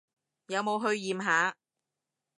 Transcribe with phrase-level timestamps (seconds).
[0.47, 1.55] 有冇去驗下？